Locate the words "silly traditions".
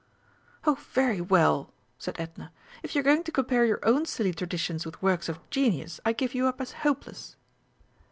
4.07-4.83